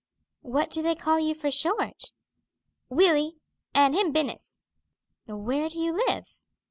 [0.41, 2.11] "What do they call you for short?"
[2.89, 3.35] "Willy,
[3.71, 4.57] and him Binus."
[5.27, 6.39] "Where do you live?"